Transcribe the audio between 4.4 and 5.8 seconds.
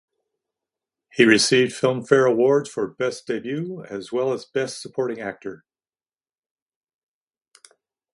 "Best Supporting Actor".